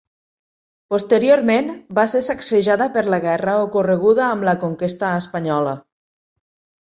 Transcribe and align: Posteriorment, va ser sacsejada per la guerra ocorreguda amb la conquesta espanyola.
Posteriorment, 0.93 1.67
va 1.99 2.05
ser 2.13 2.21
sacsejada 2.27 2.87
per 2.97 3.03
la 3.15 3.19
guerra 3.25 3.55
ocorreguda 3.65 4.25
amb 4.29 4.47
la 4.49 4.57
conquesta 4.63 5.11
espanyola. 5.19 5.77